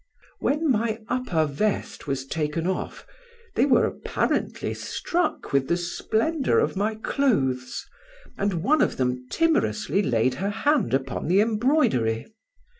[0.39, 3.05] When my upper vest was taken off,
[3.53, 7.85] they were apparently struck with the splendour of my clothes,
[8.35, 12.25] and one of them timorously laid her hand upon the embroidery.